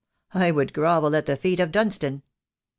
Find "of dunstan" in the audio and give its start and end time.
1.59-2.23